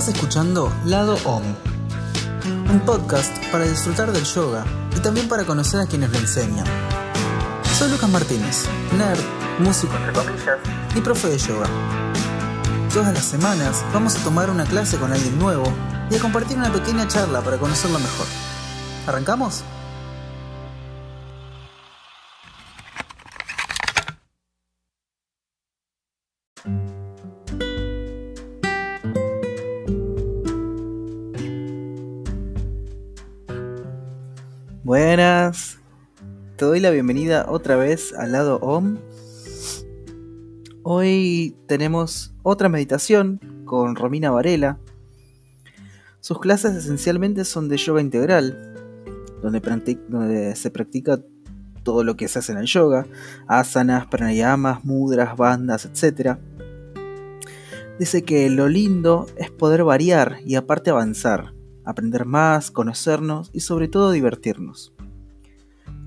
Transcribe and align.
Estás 0.00 0.14
escuchando 0.14 0.72
Lado 0.86 1.18
Om, 1.26 1.42
un 2.70 2.80
podcast 2.86 3.36
para 3.52 3.66
disfrutar 3.66 4.10
del 4.12 4.24
yoga 4.24 4.64
y 4.96 5.00
también 5.00 5.28
para 5.28 5.44
conocer 5.44 5.78
a 5.78 5.84
quienes 5.84 6.10
lo 6.10 6.18
enseñan. 6.18 6.64
Soy 7.78 7.90
Lucas 7.90 8.08
Martínez, 8.08 8.64
nerd, 8.96 9.20
músico 9.58 9.92
y 10.94 11.00
profe 11.02 11.28
de 11.28 11.36
yoga. 11.36 11.66
Todas 12.94 13.12
las 13.12 13.26
semanas 13.26 13.84
vamos 13.92 14.16
a 14.16 14.24
tomar 14.24 14.48
una 14.48 14.64
clase 14.64 14.96
con 14.96 15.12
alguien 15.12 15.38
nuevo 15.38 15.70
y 16.10 16.14
a 16.14 16.18
compartir 16.18 16.56
una 16.56 16.72
pequeña 16.72 17.06
charla 17.06 17.42
para 17.42 17.58
conocerlo 17.58 17.98
mejor. 17.98 18.26
¿Arrancamos? 19.06 19.64
La 36.80 36.90
bienvenida 36.90 37.44
otra 37.46 37.76
vez 37.76 38.14
al 38.14 38.32
lado 38.32 38.58
OM. 38.60 38.96
Hoy 40.82 41.54
tenemos 41.66 42.32
otra 42.42 42.70
meditación 42.70 43.38
con 43.66 43.96
Romina 43.96 44.30
Varela. 44.30 44.78
Sus 46.20 46.40
clases 46.40 46.74
esencialmente 46.74 47.44
son 47.44 47.68
de 47.68 47.76
yoga 47.76 48.00
integral, 48.00 48.74
donde, 49.42 49.60
donde 50.08 50.56
se 50.56 50.70
practica 50.70 51.20
todo 51.82 52.02
lo 52.02 52.16
que 52.16 52.28
se 52.28 52.38
hace 52.38 52.52
en 52.52 52.58
el 52.58 52.66
yoga, 52.66 53.06
asanas, 53.46 54.06
pranayamas, 54.06 54.82
mudras, 54.82 55.36
bandas, 55.36 55.84
etc. 55.84 56.38
Dice 57.98 58.22
que 58.22 58.48
lo 58.48 58.68
lindo 58.68 59.26
es 59.36 59.50
poder 59.50 59.84
variar 59.84 60.38
y 60.46 60.54
aparte 60.54 60.88
avanzar, 60.88 61.52
aprender 61.84 62.24
más, 62.24 62.70
conocernos 62.70 63.50
y 63.52 63.60
sobre 63.60 63.88
todo 63.88 64.12
divertirnos. 64.12 64.94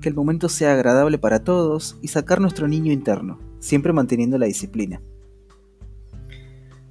Que 0.04 0.10
el 0.10 0.16
momento 0.16 0.50
sea 0.50 0.74
agradable 0.74 1.16
para 1.16 1.44
todos 1.44 1.96
y 2.02 2.08
sacar 2.08 2.38
nuestro 2.38 2.68
niño 2.68 2.92
interno, 2.92 3.38
siempre 3.58 3.94
manteniendo 3.94 4.36
la 4.36 4.44
disciplina. 4.44 5.00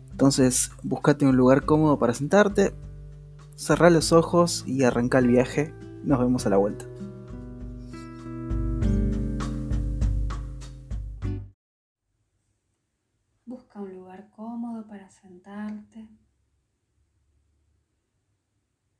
Entonces, 0.10 0.72
búscate 0.82 1.28
un 1.28 1.38
lugar 1.38 1.64
cómodo 1.64 2.00
para 2.00 2.16
sentarte, 2.16 2.74
cerrá 3.56 3.92
los 3.92 4.14
ojos 4.14 4.64
y 4.66 4.84
arranca 4.84 5.20
el 5.20 5.28
viaje. 5.28 5.76
Nos 6.04 6.18
vemos 6.18 6.48
a 6.48 6.50
la 6.50 6.58
vuelta. 6.58 6.86
Busca 13.46 13.80
un 13.80 13.94
lugar 13.94 14.32
cómodo 14.32 14.88
para 14.88 15.08
sentarte. 15.12 16.10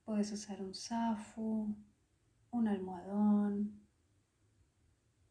Puedes 0.06 0.32
usar 0.32 0.62
un 0.62 0.76
zafu, 0.76 1.76
un 2.52 2.68
almohadón, 2.68 3.83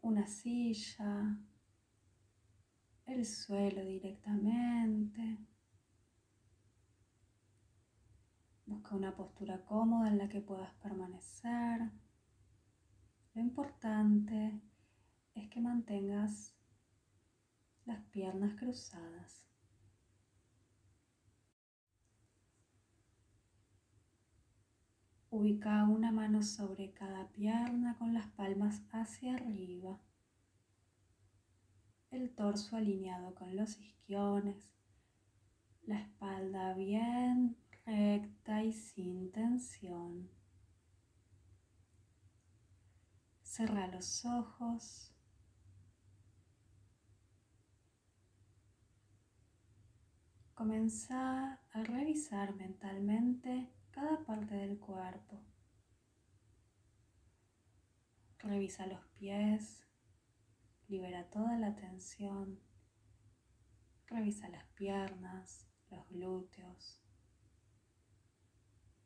una 0.02 0.26
silla, 0.26 1.38
el 3.06 3.24
suelo 3.24 3.84
directamente. 3.84 5.38
Busca 8.66 8.94
una 8.94 9.14
postura 9.14 9.64
cómoda 9.64 10.08
en 10.08 10.18
la 10.18 10.28
que 10.28 10.40
puedas 10.40 10.72
permanecer. 10.74 11.90
Lo 13.34 13.40
importante 13.40 14.60
es 15.34 15.48
que 15.48 15.60
mantengas 15.60 16.54
las 17.84 18.02
piernas 18.10 18.54
cruzadas. 18.58 19.51
Ubica 25.34 25.84
una 25.84 26.12
mano 26.12 26.42
sobre 26.42 26.92
cada 26.92 27.26
pierna 27.28 27.96
con 27.96 28.12
las 28.12 28.26
palmas 28.32 28.82
hacia 28.90 29.36
arriba. 29.36 29.98
El 32.10 32.34
torso 32.34 32.76
alineado 32.76 33.34
con 33.34 33.56
los 33.56 33.80
isquiones. 33.80 34.74
La 35.84 36.00
espalda 36.00 36.74
bien 36.74 37.56
recta 37.86 38.62
y 38.62 38.74
sin 38.74 39.32
tensión. 39.32 40.28
Cerra 43.40 43.86
los 43.86 44.26
ojos. 44.26 45.14
Comenzá 50.52 51.58
a 51.72 51.82
revisar 51.84 52.54
mentalmente 52.54 53.72
cada 53.92 54.24
parte 54.24 54.54
del 54.54 54.78
cuerpo. 54.78 55.40
Revisa 58.38 58.86
los 58.86 59.04
pies, 59.18 59.86
libera 60.88 61.28
toda 61.30 61.56
la 61.58 61.76
tensión. 61.76 62.58
Revisa 64.06 64.48
las 64.48 64.66
piernas, 64.74 65.68
los 65.90 66.08
glúteos, 66.08 67.00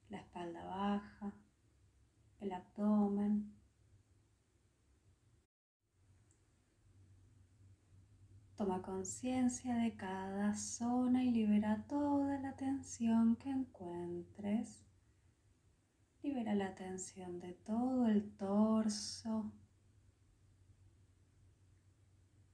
la 0.09 0.19
espalda 0.19 0.65
baja, 0.65 1.35
el 2.41 2.53
abdomen. 2.53 3.56
Toma 8.57 8.81
conciencia 8.81 9.75
de 9.77 9.95
cada 9.97 10.55
zona 10.55 11.23
y 11.23 11.31
libera 11.31 11.85
toda 11.87 12.39
la 12.39 12.57
tensión 12.57 13.37
que 13.37 13.51
encuentres. 13.51 14.83
Libera 16.23 16.55
la 16.55 16.75
tensión 16.75 17.39
de 17.39 17.53
todo 17.53 18.07
el 18.07 18.35
torso, 18.35 19.53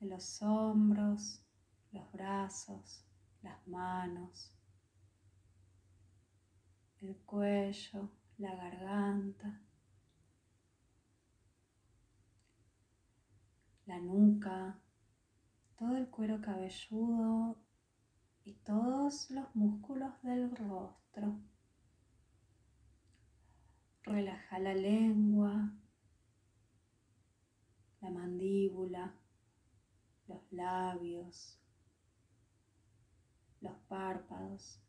de 0.00 0.06
los 0.08 0.42
hombros, 0.42 1.46
los 1.92 2.10
brazos, 2.10 3.06
las 3.40 3.64
manos, 3.68 4.52
el 7.00 7.16
cuello, 7.18 8.10
la 8.38 8.56
garganta, 8.56 9.62
la 13.86 14.00
nuca, 14.00 14.81
todo 15.82 15.96
el 15.96 16.08
cuero 16.08 16.40
cabelludo 16.40 17.58
y 18.44 18.52
todos 18.52 19.28
los 19.32 19.52
músculos 19.56 20.12
del 20.22 20.54
rostro. 20.54 21.40
Relaja 24.04 24.60
la 24.60 24.74
lengua, 24.74 25.74
la 28.00 28.10
mandíbula, 28.10 29.12
los 30.28 30.52
labios, 30.52 31.60
los 33.60 33.76
párpados. 33.88 34.80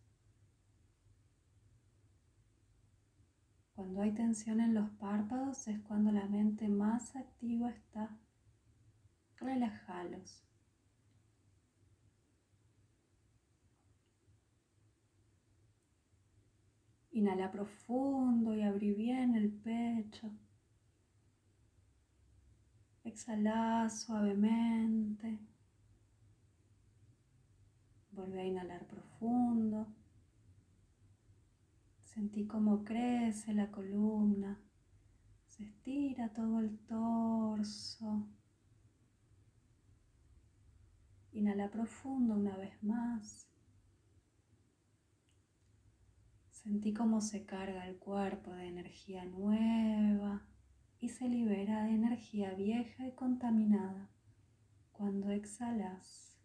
Cuando 3.73 4.01
hay 4.03 4.13
tensión 4.13 4.59
en 4.59 4.75
los 4.75 4.91
párpados 4.91 5.67
es 5.67 5.79
cuando 5.79 6.11
la 6.11 6.27
mente 6.27 6.67
más 6.69 7.15
activa 7.15 7.71
está. 7.71 8.15
Relájalos. 9.37 10.52
Inhala 17.13 17.51
profundo 17.51 18.55
y 18.55 18.63
abrí 18.63 18.91
bien 18.91 19.35
el 19.35 19.51
pecho. 19.51 20.31
Exhala 23.03 23.87
suavemente. 23.87 25.39
Vuelve 28.11 28.41
a 28.41 28.45
inhalar 28.45 28.87
profundo. 28.87 29.87
Sentí 32.03 32.47
cómo 32.47 32.83
crece 32.83 33.53
la 33.53 33.69
columna. 33.69 34.59
Se 35.45 35.65
estira 35.65 36.33
todo 36.33 36.61
el 36.61 36.79
torso. 36.79 38.27
Inhala 41.33 41.69
profundo 41.69 42.33
una 42.33 42.57
vez 42.57 42.83
más. 42.83 43.52
Sentí 46.63 46.93
cómo 46.93 47.19
se 47.19 47.45
carga 47.45 47.85
el 47.89 47.97
cuerpo 47.97 48.51
de 48.53 48.67
energía 48.67 49.25
nueva 49.25 50.47
y 51.01 51.09
se 51.09 51.27
libera 51.27 51.83
de 51.83 51.91
energía 51.91 52.53
vieja 52.53 53.05
y 53.05 53.11
contaminada 53.11 54.09
cuando 54.93 55.29
exhalas. 55.31 56.39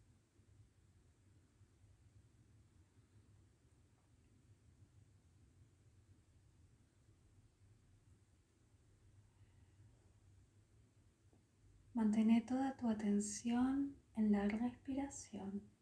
Mantén 11.95 12.45
toda 12.45 12.77
tu 12.77 12.89
atención 12.89 13.95
en 14.17 14.33
la 14.33 14.49
respiración. 14.49 15.78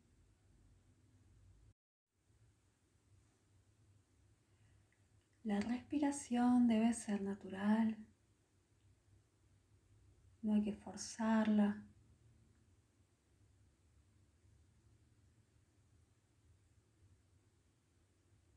La 5.47 5.61
respiración 5.61 6.67
debe 6.67 6.93
ser 6.93 7.23
natural, 7.23 7.97
no 10.43 10.55
hay 10.55 10.63
que 10.65 10.73
forzarla. 10.73 11.85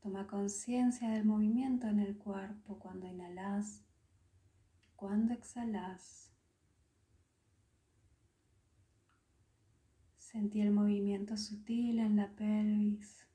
Toma 0.02 0.26
conciencia 0.26 1.12
del 1.12 1.26
movimiento 1.26 1.86
en 1.86 2.00
el 2.00 2.18
cuerpo 2.18 2.80
cuando 2.80 3.06
inhalas, 3.06 3.86
cuando 4.96 5.36
exhalas. 5.36 6.34
Sentí 10.18 10.62
el 10.62 10.72
movimiento 10.72 11.38
sutil 11.38 12.00
en 12.00 12.16
la 12.16 12.30
pelvis. 12.30 13.29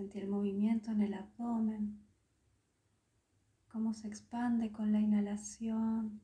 Sentí 0.00 0.18
el 0.18 0.28
movimiento 0.28 0.92
en 0.92 1.02
el 1.02 1.12
abdomen, 1.12 2.00
cómo 3.68 3.92
se 3.92 4.08
expande 4.08 4.72
con 4.72 4.92
la 4.92 4.98
inhalación 4.98 6.22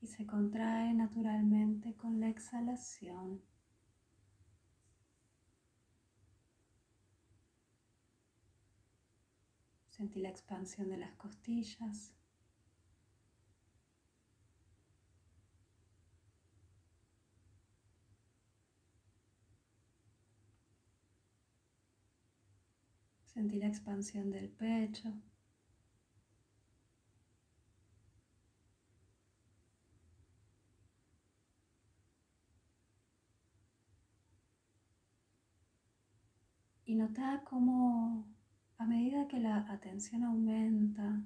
y 0.00 0.06
se 0.06 0.24
contrae 0.24 0.94
naturalmente 0.94 1.92
con 1.96 2.18
la 2.18 2.30
exhalación. 2.30 3.42
Sentí 9.90 10.22
la 10.22 10.30
expansión 10.30 10.88
de 10.88 10.96
las 10.96 11.12
costillas. 11.16 12.14
Sentí 23.34 23.58
la 23.58 23.66
expansión 23.66 24.30
del 24.30 24.48
pecho. 24.48 25.12
Y 36.84 36.94
nota 36.94 37.42
cómo 37.44 38.24
a 38.78 38.86
medida 38.86 39.26
que 39.26 39.40
la 39.40 39.66
atención 39.68 40.22
aumenta, 40.22 41.24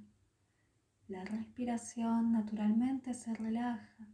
la 1.09 1.25
respiración 1.27 2.33
naturalmente 2.33 3.13
se 3.13 3.35
relaja 3.35 4.09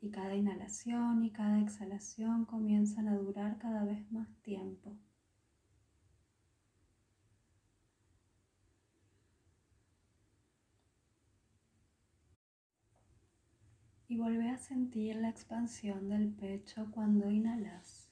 y 0.00 0.10
cada 0.10 0.34
inhalación 0.34 1.22
y 1.22 1.32
cada 1.32 1.60
exhalación 1.60 2.46
comienzan 2.46 3.08
a 3.08 3.16
durar 3.18 3.58
cada 3.58 3.84
vez 3.84 4.10
más 4.10 4.28
tiempo. 4.40 4.96
Y 14.10 14.16
vuelve 14.16 14.50
a 14.50 14.58
sentir 14.58 15.14
la 15.14 15.30
expansión 15.30 16.08
del 16.08 16.30
pecho 16.32 16.88
cuando 16.90 17.30
inhalas. 17.30 18.10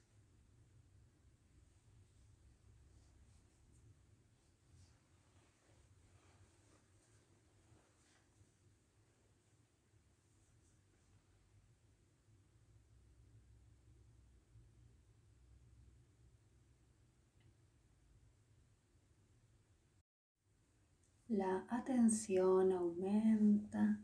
La 21.28 21.66
atención 21.68 22.72
aumenta 22.72 23.98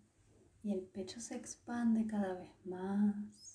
y 0.65 0.73
el 0.73 0.81
pecho 0.81 1.21
se 1.21 1.37
expande 1.37 2.07
cada 2.07 2.35
vez 2.35 2.51
más. 2.65 3.54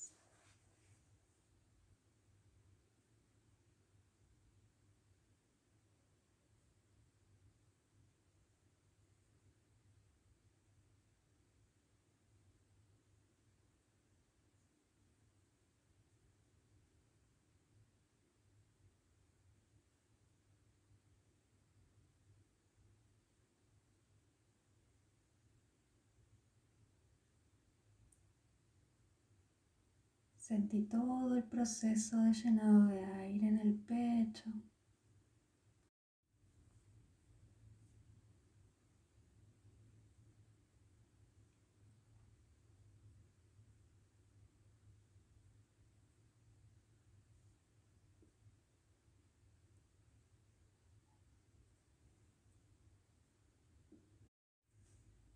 Sentí 30.50 30.82
todo 30.82 31.36
el 31.36 31.44
proceso 31.44 32.18
de 32.18 32.34
llenado 32.34 32.88
de 32.88 33.06
aire 33.06 33.50
en 33.50 33.60
el 33.60 33.76
pecho. 33.76 34.52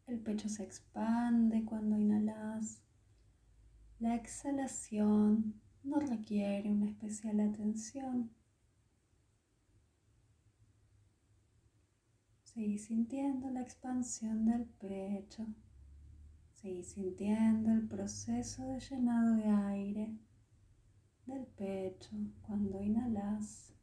El 0.07 0.19
pecho 0.21 0.49
se 0.49 0.63
expande 0.63 1.63
cuando 1.65 1.97
inhalas. 1.97 2.81
La 4.03 4.15
exhalación 4.15 5.61
no 5.81 5.97
requiere 5.97 6.69
una 6.69 6.87
especial 6.87 7.39
atención. 7.39 8.31
Seguí 12.43 12.79
sintiendo 12.79 13.49
la 13.49 13.61
expansión 13.61 14.43
del 14.43 14.65
pecho. 14.65 15.47
Seguí 16.51 16.83
sintiendo 16.83 17.71
el 17.71 17.87
proceso 17.87 18.65
de 18.65 18.81
llenado 18.81 19.37
de 19.37 19.47
aire 19.47 20.17
del 21.25 21.45
pecho 21.45 22.11
cuando 22.41 22.83
inhalas. 22.83 23.73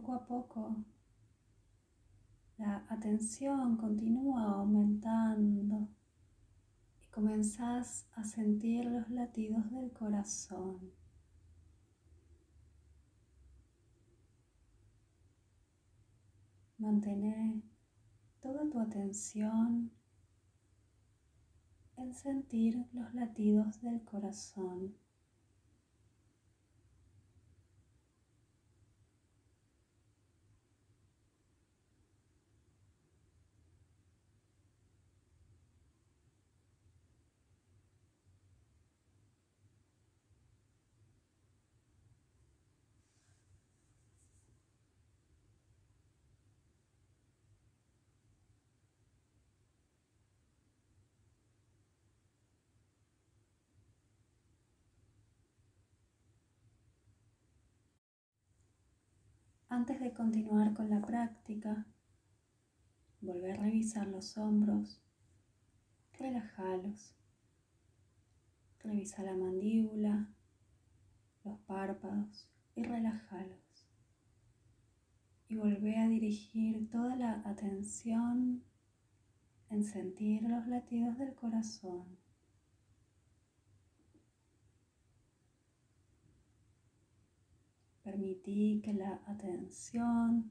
Poco 0.00 0.14
a 0.14 0.26
poco 0.26 0.76
la 2.56 2.86
atención 2.88 3.76
continúa 3.76 4.44
aumentando 4.44 5.90
y 7.02 7.08
comenzás 7.08 8.06
a 8.14 8.24
sentir 8.24 8.86
los 8.86 9.10
latidos 9.10 9.70
del 9.70 9.92
corazón. 9.92 10.90
Mantén 16.78 17.62
toda 18.40 18.70
tu 18.70 18.80
atención 18.80 19.90
en 21.98 22.14
sentir 22.14 22.86
los 22.94 23.12
latidos 23.12 23.82
del 23.82 24.02
corazón. 24.02 24.94
Antes 59.72 60.00
de 60.00 60.12
continuar 60.12 60.74
con 60.74 60.90
la 60.90 61.00
práctica, 61.00 61.86
volver 63.20 63.52
a 63.52 63.62
revisar 63.62 64.08
los 64.08 64.36
hombros, 64.36 65.00
relajalos. 66.18 67.14
Revisa 68.80 69.22
la 69.22 69.36
mandíbula, 69.36 70.28
los 71.44 71.60
párpados 71.60 72.50
y 72.74 72.82
relajalos. 72.82 73.86
Y 75.48 75.54
volvé 75.54 75.98
a 75.98 76.08
dirigir 76.08 76.90
toda 76.90 77.14
la 77.14 77.40
atención 77.44 78.64
en 79.68 79.84
sentir 79.84 80.42
los 80.42 80.66
latidos 80.66 81.16
del 81.16 81.36
corazón. 81.36 82.19
Permití 88.10 88.82
que 88.82 88.92
la 88.92 89.20
atención 89.24 90.50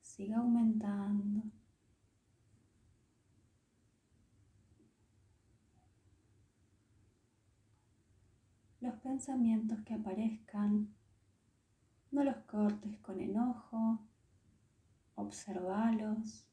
siga 0.00 0.38
aumentando. 0.38 1.42
Los 8.80 8.94
pensamientos 9.00 9.78
que 9.82 9.92
aparezcan, 9.92 10.94
no 12.12 12.24
los 12.24 12.38
cortes 12.46 12.98
con 13.00 13.20
enojo, 13.20 14.00
observalos, 15.16 16.46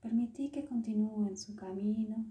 permití 0.00 0.52
que 0.52 0.64
continúen 0.64 1.36
su 1.36 1.56
camino 1.56 2.24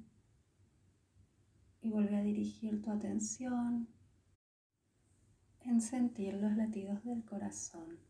y 1.82 1.90
vuelve 1.90 2.16
a 2.16 2.24
dirigir 2.24 2.82
tu 2.82 2.90
atención 2.90 3.97
en 5.68 5.82
sentir 5.82 6.34
los 6.36 6.56
latidos 6.56 7.04
del 7.04 7.24
corazón. 7.24 8.07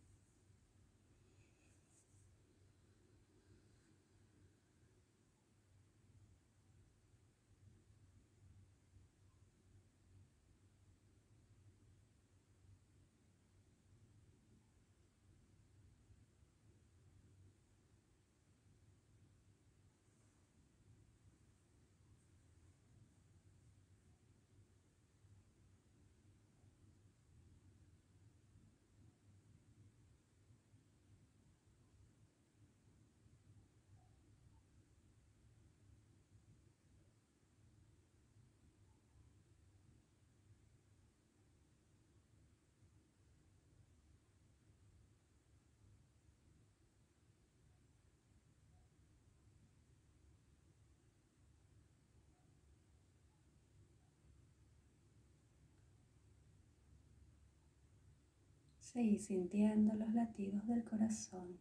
Seguí 58.93 59.19
sintiendo 59.19 59.93
los 59.95 60.13
latidos 60.13 60.65
del 60.65 60.85
corazón. 60.85 61.59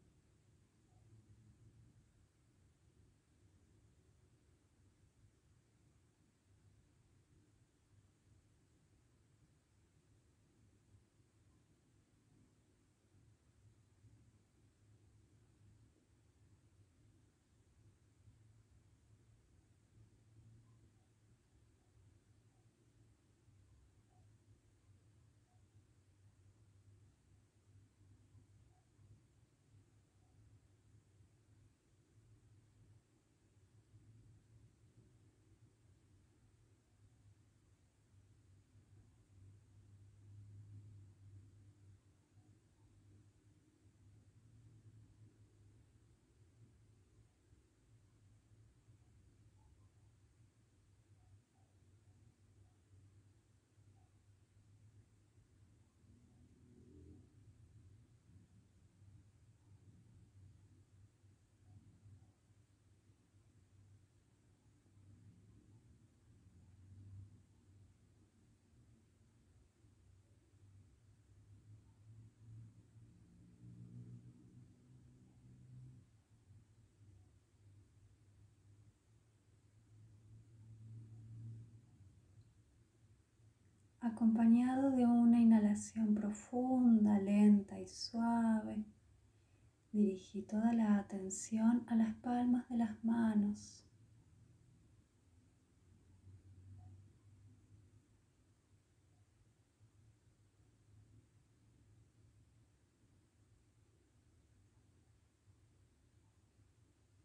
Acompañado 84.06 84.90
de 84.90 85.04
una 85.04 85.40
inhalación 85.40 86.14
profunda, 86.14 87.18
lenta 87.18 87.78
y 87.80 87.88
suave. 87.88 88.84
Dirigí 89.92 90.42
toda 90.42 90.72
la 90.72 90.98
atención 90.98 91.84
a 91.88 91.96
las 91.96 92.14
palmas 92.16 92.68
de 92.68 92.76
las 92.76 93.04
manos. 93.04 93.82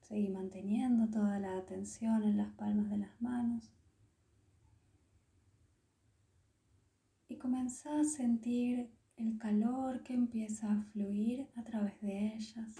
Seguí 0.01 0.29
manteniendo 0.29 1.07
toda 1.07 1.39
la 1.39 1.57
atención 1.57 2.23
en 2.23 2.37
las 2.37 2.51
palmas 2.53 2.89
de 2.89 2.97
las 2.97 3.21
manos. 3.21 3.80
Comenzá 7.41 7.99
a 7.99 8.03
sentir 8.03 8.87
el 9.17 9.37
calor 9.39 10.03
que 10.03 10.13
empieza 10.13 10.71
a 10.71 10.83
fluir 10.91 11.47
a 11.55 11.63
través 11.63 11.99
de 11.99 12.35
ellas. 12.35 12.75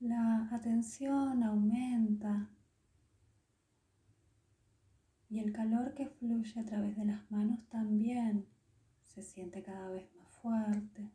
la 0.00 0.37
atención 0.56 1.42
aumenta 1.42 2.48
y 5.30 5.40
el 5.40 5.52
calor 5.52 5.94
que 5.94 6.06
fluye 6.06 6.58
a 6.60 6.64
través 6.64 6.96
de 6.96 7.04
las 7.04 7.30
manos 7.30 7.66
también 7.68 8.46
se 9.04 9.22
siente 9.22 9.62
cada 9.62 9.90
vez 9.90 10.08
más 10.16 10.28
fuerte. 10.36 11.10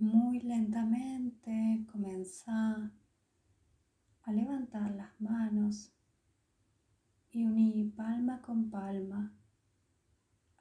Muy 0.00 0.40
lentamente 0.40 1.84
comenzá 1.92 2.90
a 4.22 4.32
levantar 4.32 4.90
las 4.92 5.20
manos 5.20 5.92
y 7.30 7.44
uní 7.44 7.92
palma 7.94 8.40
con 8.40 8.70
palma 8.70 9.30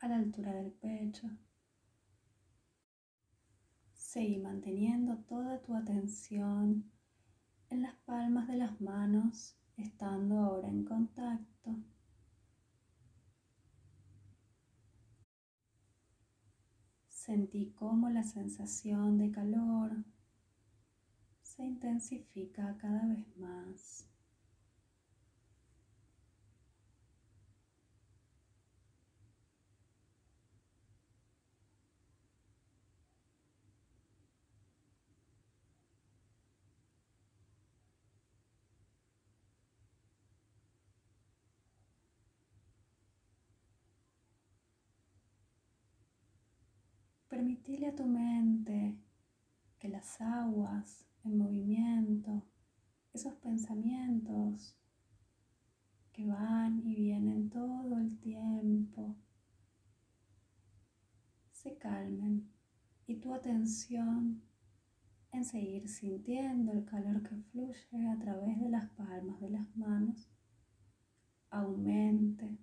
a 0.02 0.10
la 0.10 0.18
altura 0.18 0.52
del 0.52 0.74
pecho. 0.74 1.30
Seguí 3.94 4.40
manteniendo 4.40 5.16
toda 5.20 5.62
tu 5.62 5.74
atención 5.74 6.92
en 7.70 7.82
las 7.82 7.96
palmas 8.06 8.46
de 8.50 8.58
las 8.58 8.82
manos, 8.82 9.56
estando 9.78 10.38
ahora 10.40 10.68
en 10.68 10.84
contacto. 10.84 11.78
Sentí 17.30 17.72
cómo 17.76 18.10
la 18.10 18.24
sensación 18.24 19.20
de 19.20 19.30
calor 19.30 20.04
se 21.44 21.64
intensifica 21.64 22.76
cada 22.80 23.06
vez 23.06 23.38
más. 23.38 24.10
Permitile 47.50 47.88
a 47.88 47.96
tu 47.96 48.06
mente 48.06 48.96
que 49.80 49.90
las 49.90 50.22
aguas 50.22 51.08
en 51.24 51.36
movimiento, 51.36 52.46
esos 53.12 53.34
pensamientos 53.38 54.78
que 56.14 56.28
van 56.28 56.86
y 56.86 56.94
vienen 56.94 57.50
todo 57.50 57.98
el 57.98 58.20
tiempo, 58.20 59.16
se 61.52 61.76
calmen. 61.76 62.52
Y 63.08 63.16
tu 63.16 63.34
atención 63.34 64.44
en 65.32 65.44
seguir 65.44 65.90
sintiendo 65.90 66.72
el 66.72 66.86
calor 66.86 67.24
que 67.24 67.36
fluye 67.36 68.10
a 68.12 68.20
través 68.20 68.60
de 68.60 68.70
las 68.70 68.92
palmas 68.92 69.42
de 69.42 69.50
las 69.50 69.76
manos 69.76 70.30
aumente 71.50 72.60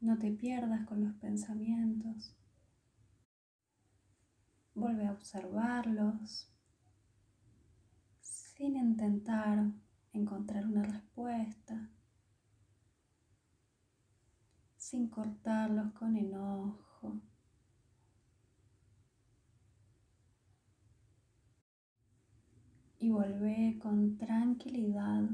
No 0.00 0.18
te 0.18 0.30
pierdas 0.30 0.86
con 0.86 1.04
los 1.04 1.12
pensamientos. 1.16 2.34
Vuelve 4.74 5.06
a 5.06 5.12
observarlos 5.12 6.50
sin 8.20 8.76
intentar 8.76 9.70
encontrar 10.14 10.66
una 10.66 10.82
respuesta, 10.84 11.90
sin 14.78 15.08
cortarlos 15.08 15.92
con 15.92 16.16
enojo. 16.16 17.20
Y 22.98 23.10
vuelve 23.10 23.78
con 23.82 24.16
tranquilidad 24.16 25.28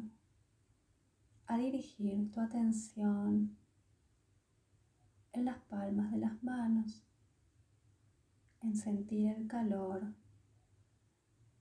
a 1.47 1.57
dirigir 1.57 2.33
tu 2.33 2.41
atención 2.41 3.57
en 5.37 5.45
las 5.45 5.59
palmas 5.65 6.11
de 6.13 6.17
las 6.17 6.43
manos, 6.43 7.05
en 8.63 8.75
sentir 8.75 9.33
el 9.33 9.47
calor 9.47 10.15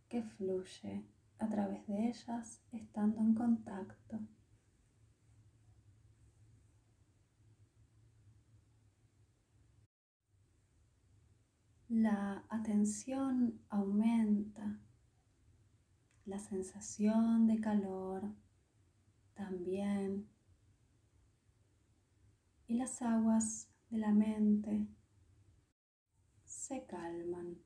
que 0.07 0.23
fluye 0.23 1.05
a 1.39 1.49
través 1.49 1.85
de 1.85 2.07
ellas 2.07 2.61
estando 2.71 3.19
en 3.19 3.35
contacto. 3.35 4.21
La 11.89 12.45
atención 12.47 13.59
aumenta, 13.69 14.79
la 16.25 16.39
sensación 16.39 17.45
de 17.45 17.59
calor 17.59 18.23
también 19.33 20.29
y 22.67 22.75
las 22.75 23.01
aguas 23.01 23.69
de 23.89 23.97
la 23.97 24.12
mente 24.12 24.88
se 26.43 26.86
calman. 26.86 27.64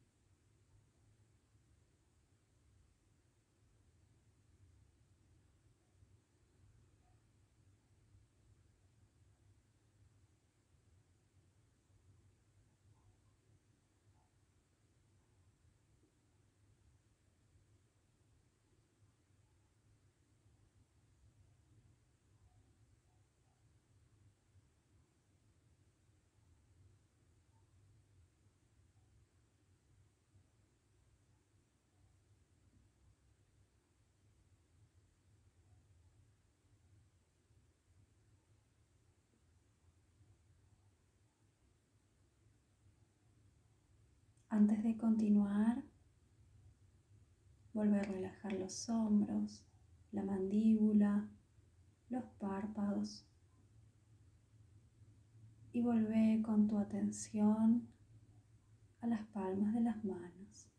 Antes 44.60 44.84
de 44.84 44.98
continuar, 44.98 45.82
vuelve 47.74 47.98
a 47.98 48.04
relajar 48.04 48.52
los 48.52 48.90
hombros, 48.90 49.64
la 50.12 50.22
mandíbula, 50.22 51.30
los 52.10 52.26
párpados 52.42 53.26
y 55.72 55.82
vuelve 55.82 56.42
con 56.42 56.68
tu 56.68 56.78
atención 56.78 57.88
a 59.00 59.08
las 59.08 59.26
palmas 59.28 59.74
de 59.76 59.80
las 59.80 60.04
manos. 60.04 60.70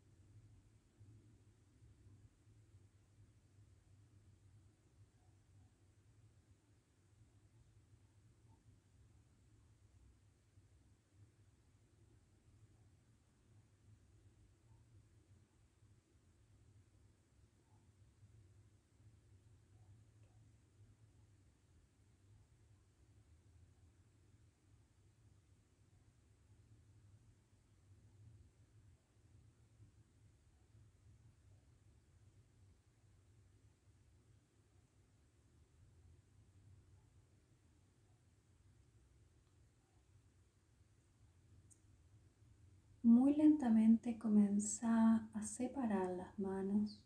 Muy 43.03 43.33
lentamente 43.33 44.19
comenzá 44.19 45.27
a 45.33 45.43
separar 45.43 46.11
las 46.11 46.37
manos 46.37 47.01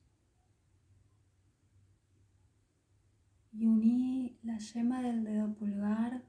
y 3.53 3.65
uní 3.65 4.37
la 4.43 4.57
yema 4.57 5.01
del 5.01 5.23
dedo 5.23 5.53
pulgar 5.53 6.25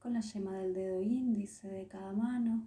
con 0.00 0.14
la 0.14 0.20
yema 0.20 0.56
del 0.56 0.74
dedo 0.74 1.00
índice 1.00 1.68
de 1.68 1.86
cada 1.86 2.12
mano, 2.12 2.66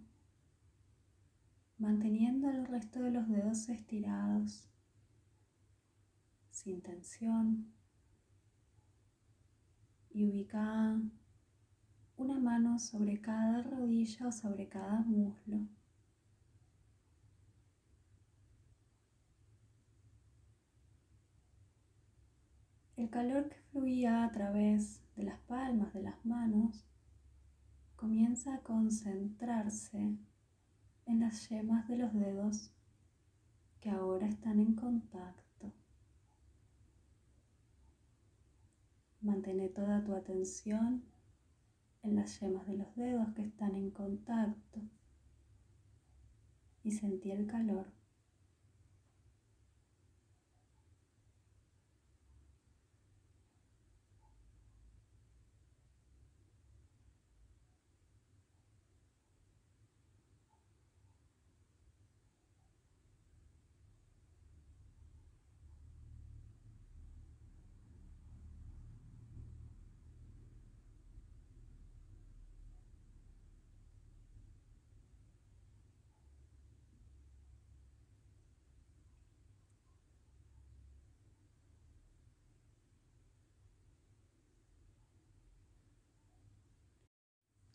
manteniendo 1.78 2.50
el 2.50 2.66
resto 2.66 3.02
de 3.02 3.12
los 3.12 3.28
dedos 3.28 3.68
estirados, 3.68 4.70
sin 6.52 6.82
tensión, 6.82 7.74
y 10.10 10.24
ubica 10.24 10.98
una 12.18 12.40
mano 12.40 12.80
sobre 12.80 13.20
cada 13.20 13.62
rodilla 13.64 14.28
o 14.28 14.32
sobre 14.32 14.68
cada 14.68 15.00
muslo. 15.02 15.68
El 22.96 23.10
calor 23.10 23.50
que 23.50 23.60
fluía 23.72 24.24
a 24.24 24.32
través 24.32 25.02
de 25.16 25.24
las 25.24 25.40
palmas 25.42 25.94
de 25.94 26.02
las 26.02 26.26
manos 26.26 26.86
comienza 27.98 28.56
a 28.56 28.62
concentrarse 28.62 30.18
en 31.06 31.20
las 31.20 31.50
yemas 31.50 31.88
de 31.88 31.98
los 31.98 32.14
dedos 32.14 32.72
que 33.82 33.90
ahora 33.90 34.28
están 34.28 34.60
en 34.60 34.76
contacto. 34.76 35.74
Mantén 39.22 39.74
toda 39.74 40.04
tu 40.04 40.14
atención 40.14 41.04
en 42.06 42.16
las 42.16 42.40
yemas 42.40 42.68
de 42.68 42.78
los 42.78 42.96
dedos 42.96 43.34
que 43.34 43.42
están 43.42 43.76
en 43.76 43.90
contacto 43.90 44.80
y 46.84 46.92
sentí 46.92 47.32
el 47.32 47.48
calor. 47.48 47.88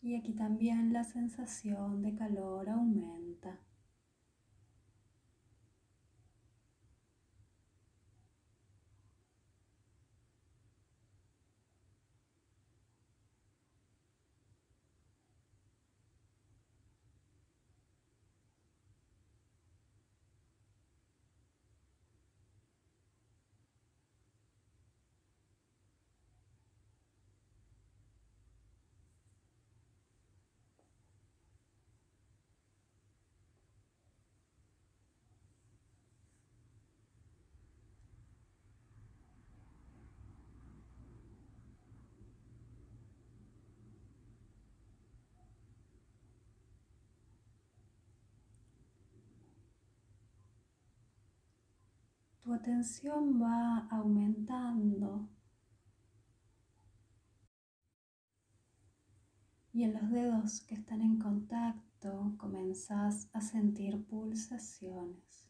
Y 0.03 0.15
aquí 0.15 0.33
también 0.33 0.93
la 0.93 1.03
sensación 1.03 2.01
de 2.01 2.15
calor 2.15 2.69
aumenta. 2.69 3.59
Tu 52.51 52.55
atención 52.55 53.41
va 53.41 53.87
aumentando 53.89 55.29
y 59.71 59.83
en 59.83 59.93
los 59.93 60.11
dedos 60.11 60.59
que 60.59 60.75
están 60.75 61.01
en 61.01 61.17
contacto 61.17 62.35
comenzás 62.37 63.29
a 63.31 63.39
sentir 63.39 64.05
pulsaciones. 64.05 65.47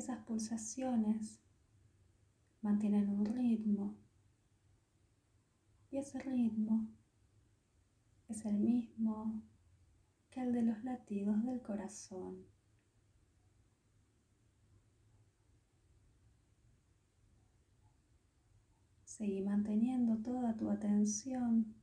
Esas 0.00 0.19
pulsaciones 0.30 1.40
mantienen 2.62 3.08
un 3.08 3.26
ritmo 3.26 3.96
y 5.90 5.96
ese 5.96 6.20
ritmo 6.20 6.88
es 8.28 8.44
el 8.44 8.54
mismo 8.60 9.42
que 10.30 10.42
el 10.42 10.52
de 10.52 10.62
los 10.62 10.84
latidos 10.84 11.44
del 11.44 11.60
corazón. 11.62 12.46
Seguí 19.02 19.42
manteniendo 19.42 20.22
toda 20.22 20.56
tu 20.56 20.70
atención 20.70 21.74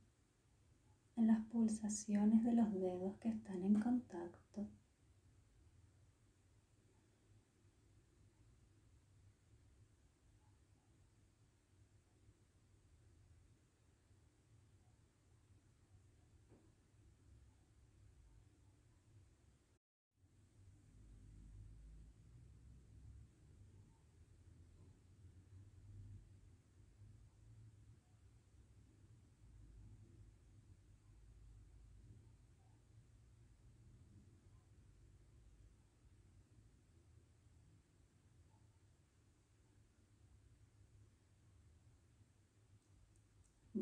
en 1.16 1.26
las 1.26 1.44
pulsaciones 1.48 2.42
de 2.44 2.54
los 2.54 2.72
dedos 2.72 3.18
que 3.18 3.28
están 3.28 3.62
en 3.62 3.78
contacto. 3.78 4.47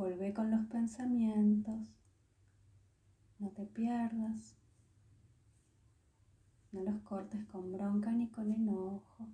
Volvé 0.06 0.32
con 0.32 0.52
los 0.52 0.64
pensamientos. 0.66 1.80
No 3.40 3.50
te 3.50 3.66
pierdas. 3.66 4.56
No 6.70 6.82
los 6.82 7.00
cortes 7.00 7.44
con 7.46 7.72
bronca 7.72 8.12
ni 8.12 8.28
con 8.28 8.52
enojo. 8.52 9.28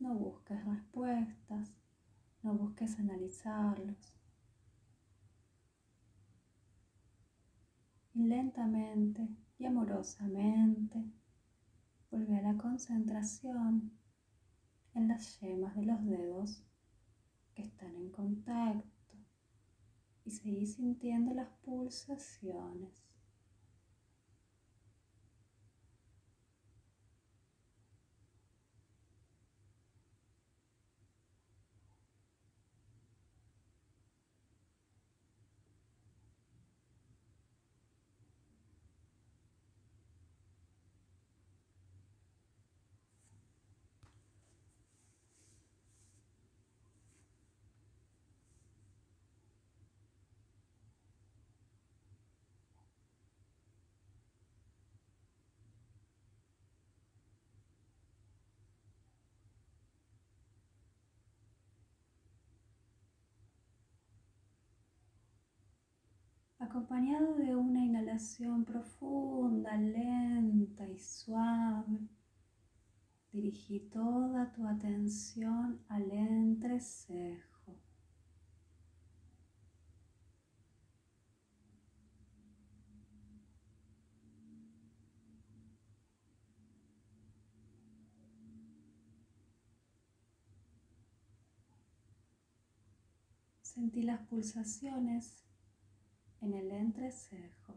No 0.00 0.16
busques 0.16 0.62
respuestas. 0.66 1.72
No 2.42 2.52
busques 2.52 2.98
analizarlos. 2.98 4.18
Y 8.12 8.24
lentamente 8.24 9.26
y 9.56 9.64
amorosamente 9.64 11.10
vuelve 12.10 12.36
a 12.36 12.42
la 12.42 12.58
concentración 12.58 13.92
en 14.92 15.08
las 15.08 15.40
yemas 15.40 15.74
de 15.74 15.86
los 15.86 16.04
dedos 16.04 16.62
que 17.54 17.62
están 17.62 17.96
en 17.96 18.10
contacto 18.10 18.93
y 20.24 20.30
seguí 20.30 20.66
sintiendo 20.66 21.34
las 21.34 21.50
pulsaciones. 21.64 23.03
Acompañado 66.74 67.36
de 67.36 67.54
una 67.54 67.84
inhalación 67.84 68.64
profunda, 68.64 69.76
lenta 69.76 70.84
y 70.88 70.98
suave. 70.98 72.08
Dirigí 73.30 73.78
toda 73.92 74.50
tu 74.52 74.66
atención 74.66 75.80
al 75.88 76.10
entrecejo. 76.10 77.76
Sentí 93.62 94.02
las 94.02 94.26
pulsaciones 94.26 95.44
en 96.44 96.52
el 96.52 96.70
entrecejo. 96.72 97.74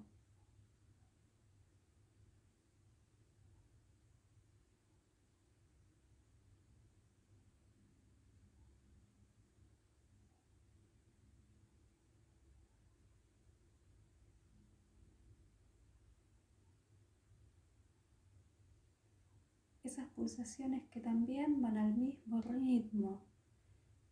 Esas 19.83 20.09
pulsaciones 20.09 20.83
que 20.89 20.99
también 20.99 21.61
van 21.61 21.77
al 21.77 21.95
mismo 21.95 22.41
ritmo 22.41 23.25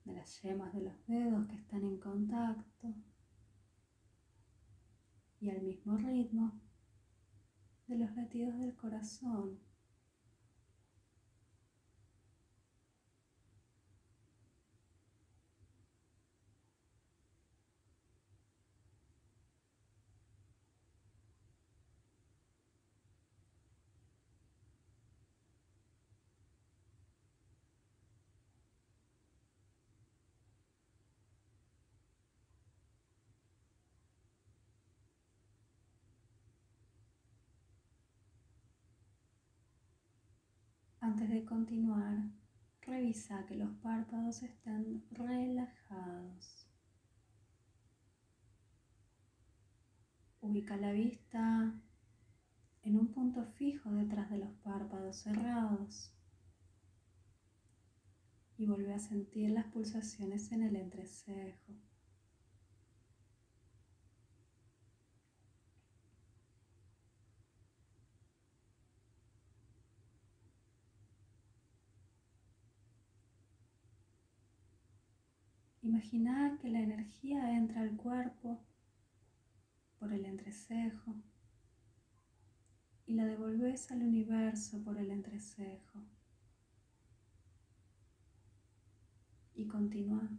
de 0.06 0.14
las 0.14 0.42
yemas 0.42 0.74
de 0.74 0.82
los 0.82 1.06
dedos 1.08 1.46
que 1.48 1.56
están 1.56 1.84
en 1.84 1.98
contacto 2.00 2.94
y 5.46 5.50
al 5.52 5.62
mismo 5.62 5.96
ritmo 5.98 6.60
de 7.86 8.00
los 8.00 8.16
latidos 8.16 8.58
del 8.58 8.76
corazón. 8.76 9.60
Antes 41.06 41.30
de 41.30 41.46
continuar, 41.46 42.32
revisa 42.82 43.46
que 43.46 43.54
los 43.54 43.70
párpados 43.76 44.42
estén 44.42 45.06
relajados. 45.12 46.68
Ubica 50.42 50.76
la 50.78 50.94
vista 50.94 51.80
en 52.82 52.98
un 52.98 53.10
punto 53.10 53.46
fijo 53.46 53.92
detrás 53.92 54.32
de 54.32 54.40
los 54.40 54.52
párpados 54.64 55.18
cerrados 55.18 56.12
y 58.58 58.66
vuelve 58.66 58.96
a 58.96 58.98
sentir 58.98 59.52
las 59.52 59.66
pulsaciones 59.66 60.52
en 60.54 60.64
el 60.64 60.76
entrecejo. 60.76 61.85
Imagina 75.96 76.58
que 76.62 76.68
la 76.68 76.82
energía 76.82 77.56
entra 77.56 77.80
al 77.80 77.96
cuerpo 77.96 78.60
por 79.98 80.12
el 80.12 80.26
entrecejo 80.26 81.16
y 83.06 83.14
la 83.14 83.26
devolves 83.26 83.90
al 83.94 84.04
universo 84.04 84.84
por 84.84 84.98
el 84.98 85.10
entrecejo. 85.10 86.04
Y 89.54 89.68
continúa. 89.68 90.30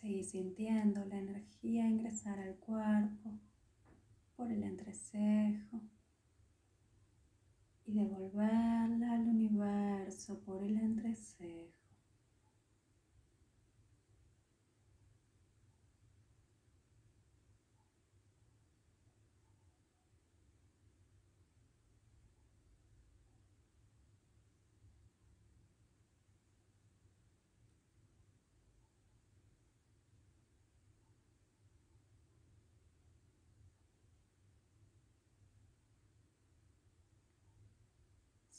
Seguí 0.00 0.22
sintiendo 0.24 1.02
la 1.06 1.16
energía 1.16 1.88
ingresar 1.88 2.38
al 2.38 2.56
cuerpo 2.56 3.40
por 4.36 4.52
el 4.52 4.62
entrecejo 4.62 5.80
y 7.86 7.94
devolverla 7.94 9.12
al 9.14 9.26
universo 9.26 10.38
por 10.40 10.62
el 10.62 10.76
entrecejo. 10.76 11.85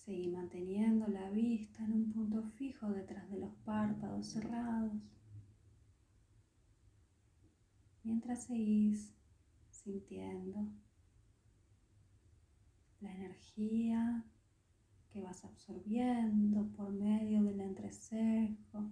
Seguí 0.07 0.29
manteniendo 0.29 1.05
la 1.09 1.29
vista 1.31 1.83
en 1.83 1.91
un 1.91 2.13
punto 2.13 2.41
fijo 2.41 2.89
detrás 2.91 3.29
de 3.29 3.39
los 3.39 3.53
párpados 3.65 4.27
cerrados. 4.27 4.93
Mientras 8.03 8.45
seguís 8.45 9.13
sintiendo 9.69 10.71
la 13.01 13.13
energía 13.13 14.23
que 15.09 15.19
vas 15.19 15.43
absorbiendo 15.43 16.69
por 16.77 16.93
medio 16.93 17.43
del 17.43 17.59
entrecejo 17.59 18.89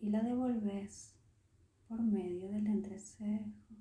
y 0.00 0.10
la 0.10 0.22
devolves 0.22 1.16
por 1.88 2.02
medio 2.02 2.50
del 2.50 2.66
entrecejo. 2.66 3.74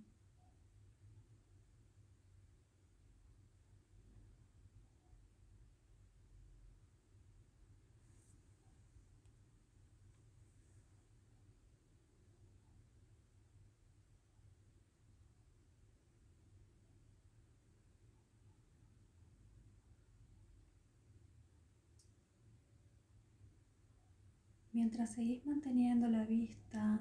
Mientras 24.83 25.11
seguís 25.11 25.45
manteniendo 25.45 26.09
la 26.09 26.25
vista 26.25 26.99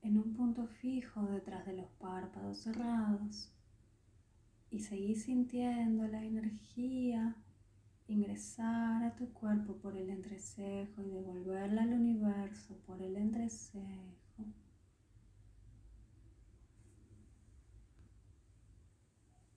en 0.00 0.16
un 0.16 0.32
punto 0.32 0.66
fijo 0.66 1.22
detrás 1.26 1.66
de 1.66 1.74
los 1.74 1.90
párpados 1.98 2.60
cerrados 2.60 3.52
y 4.70 4.78
seguís 4.78 5.24
sintiendo 5.24 6.08
la 6.08 6.24
energía 6.24 7.36
ingresar 8.06 9.04
a 9.04 9.16
tu 9.16 9.34
cuerpo 9.34 9.76
por 9.76 9.98
el 9.98 10.08
entrecejo 10.08 11.02
y 11.02 11.10
devolverla 11.10 11.82
al 11.82 11.92
universo 11.92 12.78
por 12.86 13.02
el 13.02 13.14
entrecejo. 13.14 14.46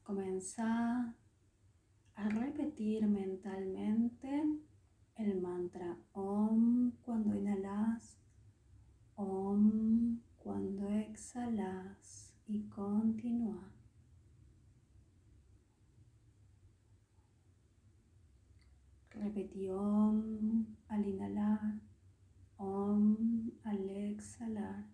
Comenzá 0.03 1.15
a 2.15 2.29
repetir 2.29 3.07
mentalmente 3.07 4.43
el 5.15 5.41
mantra 5.41 5.97
OM 6.13 6.91
cuando 7.01 7.35
inhalas, 7.35 8.17
OM 9.15 10.19
cuando 10.37 10.89
exhalas 10.89 12.35
y 12.47 12.63
continúa. 12.69 13.71
Repetí 19.11 19.69
OM 19.69 20.65
al 20.87 21.07
inhalar, 21.07 21.79
OM 22.57 23.51
al 23.63 23.89
exhalar. 23.89 24.92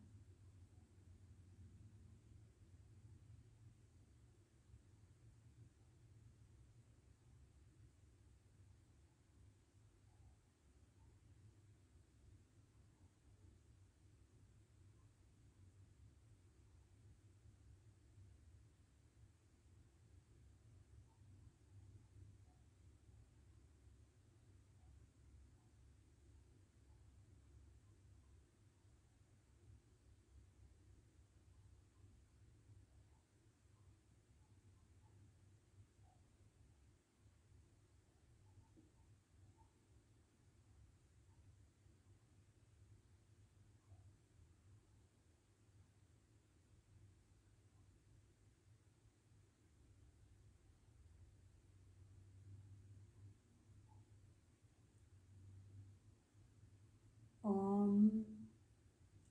Om 57.50 58.26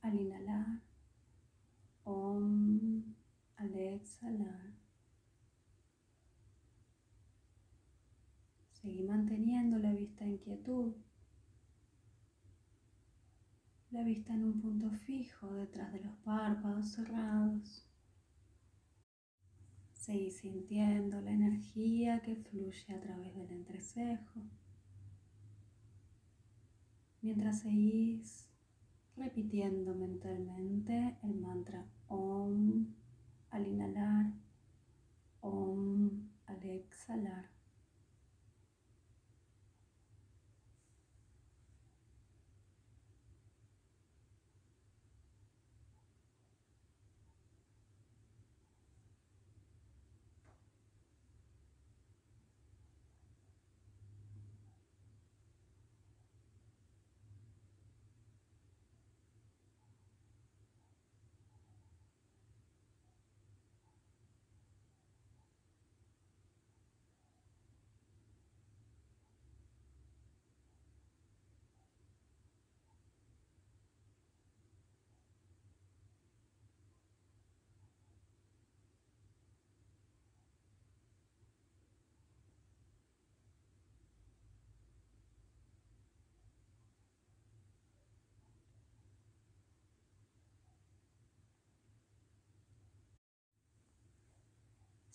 al 0.03 0.15
inhalar, 0.21 0.83
Om 2.03 3.15
al 3.57 3.75
exhalar. 3.77 4.73
Seguí 8.73 9.05
manteniendo 9.05 9.79
la 9.79 9.93
vista 9.93 10.25
en 10.25 10.39
quietud, 10.39 10.97
la 13.93 14.03
vista 14.03 14.35
en 14.35 14.47
un 14.47 14.61
punto 14.61 14.91
fijo 14.91 15.55
detrás 15.55 15.93
de 15.93 16.01
los 16.01 16.17
párpados 16.17 16.89
cerrados. 16.89 17.87
Seguí 19.93 20.33
sintiendo 20.33 21.21
la 21.21 21.31
energía 21.31 22.21
que 22.23 22.35
fluye 22.35 22.93
a 22.93 23.01
través 23.01 23.33
del 23.37 23.53
entrecejo 23.53 24.43
mientras 27.23 27.61
seguís 27.61 28.49
repitiendo 29.17 29.95
mentalmente 29.95 31.19
el 31.23 31.35
mantra 31.35 31.85
OM 32.09 32.87
al 33.51 33.67
inhalar, 33.67 34.33
OM 35.41 36.29
al 36.47 36.63
exhalar. 36.65 37.58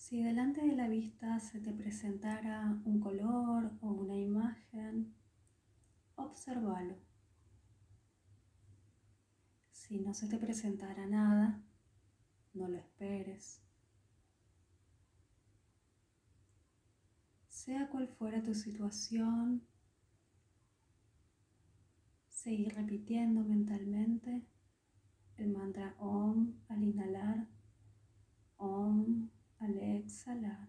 Si 0.03 0.21
delante 0.21 0.59
de 0.59 0.75
la 0.75 0.89
vista 0.89 1.39
se 1.39 1.61
te 1.61 1.71
presentara 1.71 2.77
un 2.83 2.99
color 2.99 3.71
o 3.79 3.87
una 3.87 4.17
imagen, 4.17 5.15
observalo. 6.15 6.97
Si 9.71 10.01
no 10.01 10.13
se 10.13 10.27
te 10.27 10.37
presentara 10.37 11.05
nada, 11.05 11.63
no 12.53 12.67
lo 12.67 12.77
esperes. 12.77 13.61
Sea 17.47 17.87
cual 17.87 18.09
fuera 18.09 18.43
tu 18.43 18.53
situación, 18.53 19.65
seguir 22.27 22.75
repitiendo 22.75 23.45
mentalmente 23.45 24.45
el 25.37 25.47
mantra 25.47 25.95
OM 25.97 26.55
al 26.67 26.83
inhalar, 26.83 27.47
OM 28.57 29.31
al 29.63 29.77
exhalar. 29.77 30.67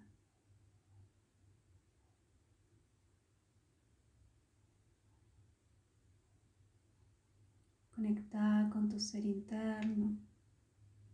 Conecta 7.94 8.68
con 8.72 8.88
tu 8.88 8.98
ser 8.98 9.24
interno, 9.24 10.16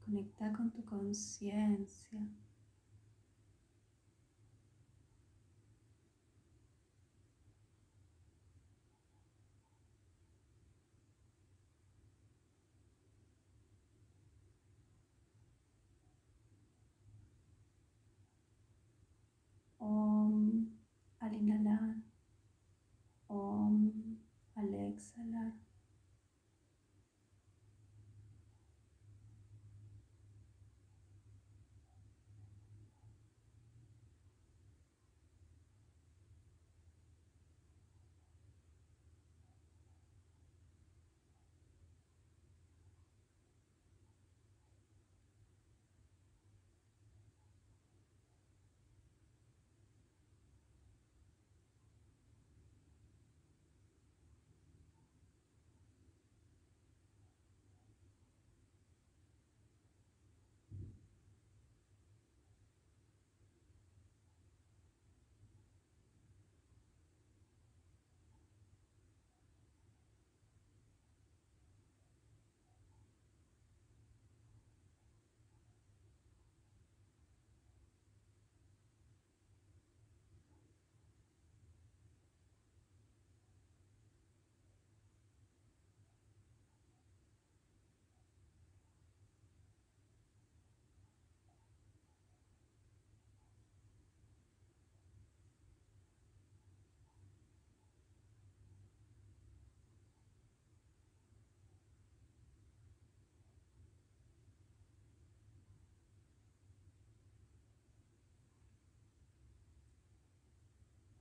conecta 0.05 0.53
con 0.53 0.71
tu 0.71 0.85
conciencia. 0.85 2.21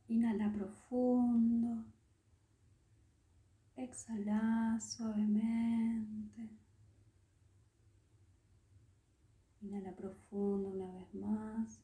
Inhala 0.09 0.51
profundo. 0.51 1.85
Exhala 3.75 4.79
suavemente. 4.81 6.49
Inhala 9.61 9.95
profundo 9.95 10.69
una 10.69 10.91
vez 10.93 11.13
más. 11.13 11.79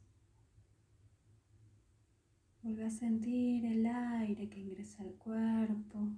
Vuelve 2.64 2.86
a 2.86 2.90
sentir 2.90 3.64
el 3.64 3.86
aire 3.86 4.50
que 4.50 4.60
ingresa 4.60 5.04
al 5.04 5.14
cuerpo. 5.14 6.10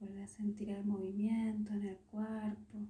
Vuelve 0.00 0.24
a 0.24 0.26
sentir 0.26 0.70
el 0.70 0.84
movimiento 0.84 1.72
en 1.74 1.84
el 1.84 1.98
cuerpo. 2.10 2.88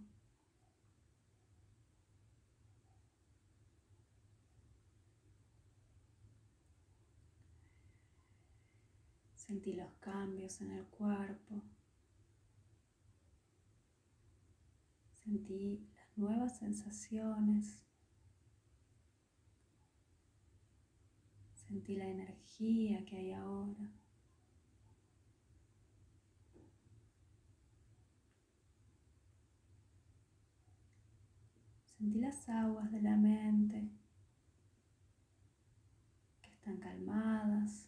Sentí 9.46 9.74
los 9.74 9.92
cambios 10.00 10.60
en 10.60 10.72
el 10.72 10.84
cuerpo. 10.86 11.62
Sentí 15.22 15.88
las 15.94 16.18
nuevas 16.18 16.58
sensaciones. 16.58 17.84
Sentí 21.54 21.94
la 21.94 22.08
energía 22.08 23.04
que 23.04 23.16
hay 23.18 23.32
ahora. 23.34 23.92
Sentí 31.84 32.18
las 32.18 32.48
aguas 32.48 32.90
de 32.90 33.00
la 33.00 33.16
mente 33.16 33.92
que 36.42 36.50
están 36.50 36.78
calmadas. 36.78 37.85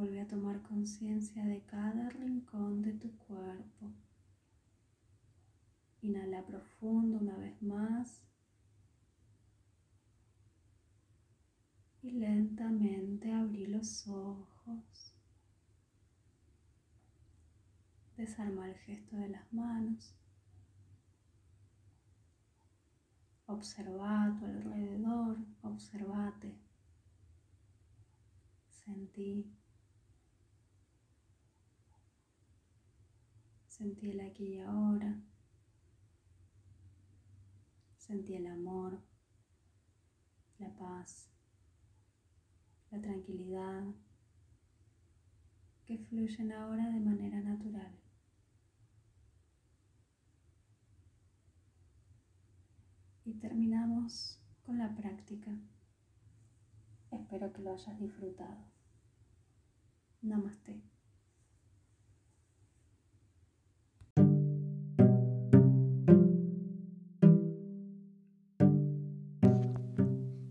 Vuelve 0.00 0.22
a 0.22 0.26
tomar 0.26 0.62
conciencia 0.62 1.44
de 1.44 1.60
cada 1.66 2.08
rincón 2.08 2.80
de 2.80 2.94
tu 2.94 3.14
cuerpo. 3.18 3.92
Inhala 6.00 6.42
profundo 6.46 7.18
una 7.18 7.36
vez 7.36 7.60
más. 7.60 8.22
Y 12.00 12.12
lentamente 12.12 13.30
abrí 13.30 13.66
los 13.66 14.08
ojos. 14.08 15.14
Desarma 18.16 18.70
el 18.70 18.76
gesto 18.78 19.18
de 19.18 19.28
las 19.28 19.52
manos. 19.52 20.14
Observa 23.44 24.24
a 24.24 24.34
tu 24.38 24.46
alrededor, 24.46 25.36
observate. 25.60 26.58
Sentí 28.70 29.59
Sentí 33.80 34.10
el 34.10 34.20
aquí 34.20 34.44
y 34.44 34.58
ahora. 34.58 35.18
Sentí 37.96 38.34
el 38.34 38.46
amor, 38.46 39.00
la 40.58 40.68
paz, 40.76 41.30
la 42.90 43.00
tranquilidad 43.00 43.84
que 45.86 45.96
fluyen 45.96 46.52
ahora 46.52 46.90
de 46.90 47.00
manera 47.00 47.40
natural. 47.40 47.98
Y 53.24 53.32
terminamos 53.32 54.38
con 54.60 54.76
la 54.76 54.94
práctica. 54.94 55.58
Espero 57.10 57.50
que 57.54 57.62
lo 57.62 57.72
hayas 57.72 57.98
disfrutado. 57.98 58.62
Namaste. 60.20 60.82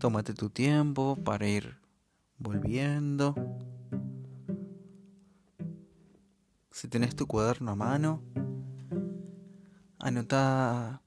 Tómate 0.00 0.32
tu 0.32 0.48
tiempo 0.48 1.14
para 1.22 1.46
ir 1.46 1.76
volviendo. 2.38 3.34
Si 6.70 6.88
tenés 6.88 7.14
tu 7.14 7.26
cuaderno 7.26 7.72
a 7.72 7.74
mano, 7.76 8.22
anota 9.98 11.02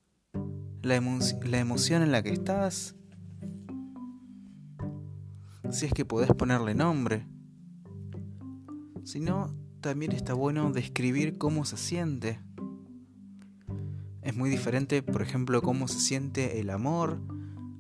la, 0.84 0.96
emoción 0.96 2.04
en 2.04 2.12
la 2.12 2.22
que 2.22 2.34
estás. 2.34 2.96
Si 5.72 5.88
es 5.88 5.94
que 5.94 6.06
podés 6.06 6.30
ponerle 6.30 6.76
nombre. 6.76 7.26
Si 9.06 9.20
no, 9.20 9.56
también 9.82 10.12
está 10.12 10.36
bueno 10.36 10.72
describir 10.72 11.40
cómo 11.40 11.66
se 11.66 11.78
siente. 11.78 12.42
Es 14.22 14.36
muy 14.36 14.52
diferente, 14.52 15.02
por 15.02 15.24
ejemplo, 15.24 15.64
cómo 15.64 15.88
se 15.88 16.00
siente 16.00 16.60
el 16.60 16.70
amor 16.70 17.33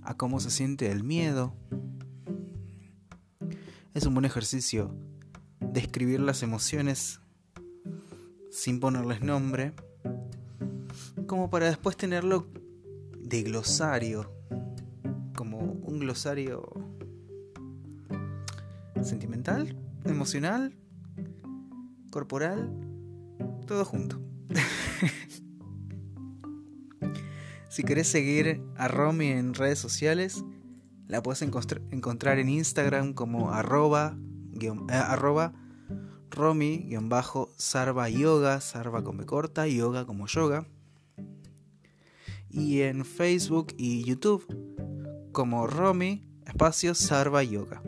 a 0.06 0.16
cómo 0.16 0.39
se 0.39 0.51
siente 0.51 0.91
el 0.91 1.04
miedo. 1.04 1.54
Es 3.93 4.06
un 4.06 4.14
buen 4.14 4.26
ejercicio 4.26 4.95
describir 5.60 6.20
las 6.20 6.43
emociones 6.43 7.20
sin 8.51 8.80
ponerles 8.80 9.22
nombre, 9.22 9.74
como 11.26 11.49
para 11.49 11.68
después 11.68 11.97
tenerlo 11.97 12.47
de 13.20 13.43
glosario, 13.43 14.32
como 15.36 15.60
un 15.60 15.99
glosario 15.99 16.64
sentimental, 19.01 19.76
emocional, 20.06 20.76
corporal, 22.12 22.72
todo 23.66 23.86
junto. 23.86 24.22
Si 27.74 27.82
querés 27.82 28.07
seguir 28.07 28.61
a 28.78 28.88
Romy 28.88 29.30
en 29.30 29.55
redes 29.55 29.80
sociales, 29.80 30.45
la 31.07 31.24
puedes 31.24 31.41
encontrar 31.41 32.38
en 32.38 32.47
Instagram 32.47 33.13
como 33.13 33.49
arroba, 33.49 34.15
eh, 34.61 35.01
romy-sarva 36.30 38.09
yoga, 38.09 38.59
corta, 39.26 39.67
yoga 39.67 40.05
como 40.05 40.28
yoga. 40.28 40.67
Y 42.47 42.82
en 42.82 43.05
Facebook 43.05 43.74
y 43.76 44.03
YouTube 44.03 44.45
como 45.32 45.65
Romy 45.65 46.30
espacio 46.45 46.93
sarva 46.93 47.41
yoga. 47.41 47.82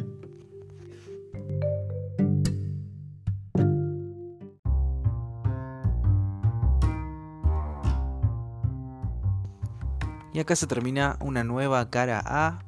Y 10.36 10.40
acá 10.42 10.54
se 10.58 10.68
termina 10.68 11.16
una 11.22 11.46
nueva 11.46 11.90
cara 11.90 12.22
A. 12.26 12.60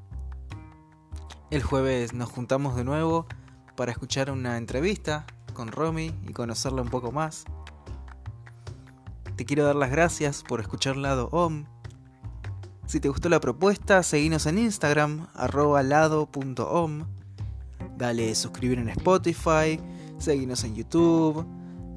El 1.51 1.61
jueves 1.61 2.13
nos 2.13 2.30
juntamos 2.30 2.78
de 2.78 2.86
nuevo 2.86 3.28
para 3.76 3.91
escuchar 3.91 4.32
una 4.32 4.55
entrevista 4.55 5.26
con 5.53 5.74
Romy 5.74 6.13
y 6.26 6.32
conocerla 6.32 6.82
un 6.82 6.88
poco 6.88 7.11
más. 7.11 7.43
Te 9.36 9.43
quiero 9.43 9.65
dar 9.65 9.76
las 9.76 9.91
gracias 9.91 10.43
por 10.43 10.61
escuchar 10.61 10.95
Lado 10.95 11.28
OM. 11.34 11.65
Si 12.86 13.01
te 13.01 13.09
gustó 13.09 13.28
la 13.28 13.41
propuesta, 13.41 14.01
seguinos 14.01 14.45
en 14.45 14.59
Instagram, 14.59 15.28
arroba 15.34 15.84
lado.om. 15.84 17.05
Dale 17.97 18.34
suscribir 18.36 18.80
en 18.80 18.88
Spotify, 18.88 19.78
seguinos 20.20 20.63
en 20.63 20.74
YouTube 20.74 21.45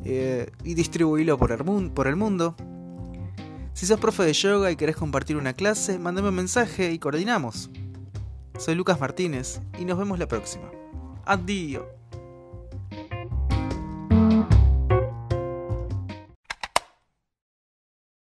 eh, 0.05 0.51
y 0.65 0.75
distribuílo 0.75 1.39
por 1.39 1.57
por 1.95 2.09
el 2.09 2.17
mundo. 2.17 2.57
Si 3.81 3.87
sos 3.87 3.99
profe 3.99 4.25
de 4.25 4.35
yoga 4.35 4.71
y 4.71 4.77
querés 4.77 4.95
compartir 4.95 5.39
una 5.39 5.55
clase, 5.55 5.99
mándame 5.99 6.29
un 6.29 6.35
mensaje 6.35 6.93
y 6.93 6.99
coordinamos. 6.99 7.71
Soy 8.59 8.75
Lucas 8.75 9.01
Martínez 9.01 9.63
y 9.79 9.87
nos 9.87 9.97
vemos 9.97 10.19
la 10.19 10.29
próxima. 10.29 10.71
Adiós. 11.25 12.00